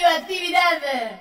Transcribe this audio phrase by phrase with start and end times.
[0.00, 1.18] radioactividad.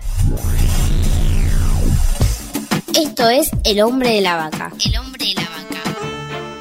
[2.95, 4.71] Esto es El hombre de la vaca.
[4.85, 5.57] El hombre de la vaca.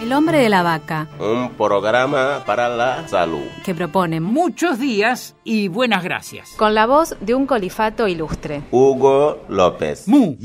[0.03, 3.43] El hombre de la vaca, Un programa para la salud.
[3.65, 6.51] que propone Muchos días y buenas gracias.
[6.57, 8.63] Con la voz de un colifato ilustre.
[8.71, 10.07] Hugo López.
[10.07, 10.37] Mu.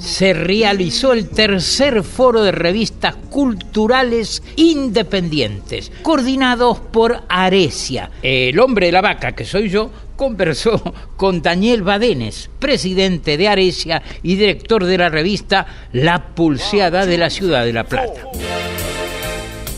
[0.00, 8.10] Se realizó el tercer foro de revistas culturales independientes, coordinados por Arecia.
[8.22, 10.82] El hombre de la vaca, que soy yo, conversó
[11.16, 17.30] con Daniel Badenes, presidente de Arecia y director de la revista La Pulseada de la
[17.30, 18.22] Ciudad de La Plata.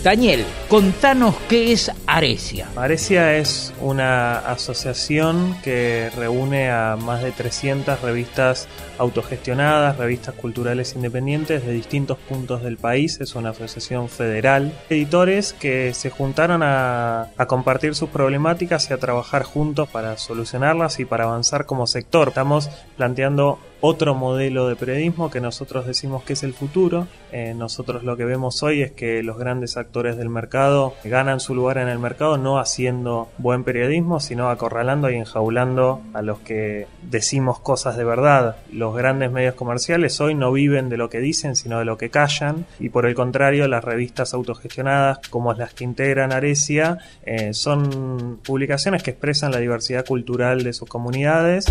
[0.02, 2.68] Daniel, contanos qué es Arecia.
[2.74, 11.66] Arecia es una asociación que reúne a más de 300 revistas autogestionadas, revistas culturales independientes
[11.66, 13.20] de distintos puntos del país.
[13.20, 14.72] Es una asociación federal.
[14.88, 20.98] Editores que se juntaron a, a compartir sus problemáticas y a trabajar juntos para solucionarlas
[20.98, 22.28] y para avanzar como sector.
[22.28, 27.06] Estamos planteando otro modelo de periodismo que nosotros decimos que es el futuro.
[27.32, 31.54] Eh, nosotros lo que vemos hoy es que los grandes actores del mercado ganan su
[31.54, 36.86] lugar en el mercado no haciendo buen periodismo, sino acorralando y enjaulando a los que
[37.02, 38.56] decimos cosas de verdad.
[38.72, 42.10] Los grandes medios comerciales hoy no viven de lo que dicen, sino de lo que
[42.10, 42.66] callan.
[42.78, 49.02] Y por el contrario, las revistas autogestionadas, como las que integran Arecia, eh, son publicaciones
[49.02, 51.66] que expresan la diversidad cultural de sus comunidades.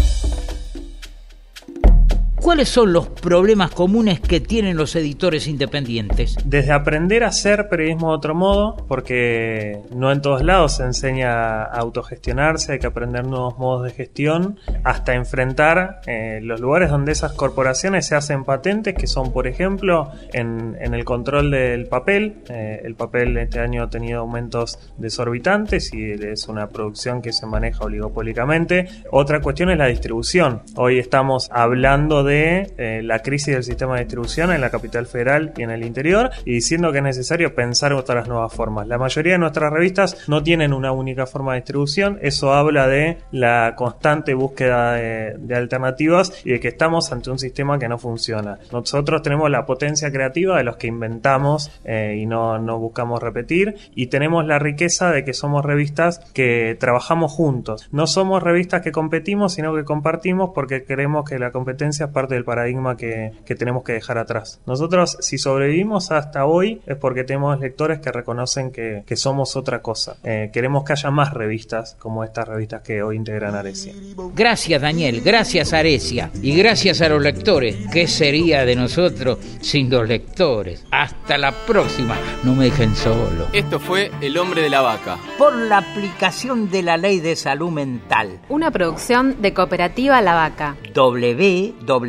[2.42, 6.38] ¿Cuáles son los problemas comunes que tienen los editores independientes?
[6.46, 11.64] Desde aprender a hacer periodismo de otro modo, porque no en todos lados se enseña
[11.64, 17.12] a autogestionarse, hay que aprender nuevos modos de gestión, hasta enfrentar eh, los lugares donde
[17.12, 22.38] esas corporaciones se hacen patentes, que son, por ejemplo, en, el control del papel.
[22.50, 27.46] Eh, el papel este año ha tenido aumentos desorbitantes y es una producción que se
[27.46, 28.88] maneja oligopólicamente.
[29.12, 30.62] Otra cuestión es la distribución.
[30.76, 35.54] Hoy estamos hablando de eh, la crisis del sistema de distribución en la capital federal
[35.58, 38.88] y en el interior y diciendo que es necesario pensar otras nuevas formas.
[38.88, 43.18] La mayoría de nuestras revistas no tienen una única forma de distribución, eso habla de
[43.32, 47.98] la constante búsqueda de, de alternativas y de que estamos ante un sistema que no
[47.98, 48.60] funciona.
[48.72, 53.76] Nosotros tenemos la potencia creativa de los que inventamos eh, y no, no buscamos repetir
[53.96, 57.88] y tenemos la riqueza de que somos revistas que trabajamos juntos.
[57.92, 62.36] No somos revistas que competimos, sino que compartimos porque creemos que la competencia es parte
[62.36, 64.60] del paradigma que, que tenemos que dejar atrás.
[64.66, 69.82] Nosotros, si sobrevivimos hasta hoy, es porque tenemos lectores que reconocen que, que somos otra
[69.82, 70.18] cosa.
[70.26, 73.94] Eh, queremos que haya más revistas como estas revistas que hoy integran Arecia.
[74.36, 77.78] Gracias Daniel, gracias Arecia y gracias a los lectores.
[77.90, 80.86] ¿Qué sería de nosotros sin los lectores?
[80.92, 83.48] Hasta la próxima, no me dejen solo.
[83.54, 85.18] Esto fue El hombre de la vaca.
[85.38, 88.42] Por la aplicación de la ley de salud mental.
[88.50, 90.76] Una producción de Cooperativa La Vaca.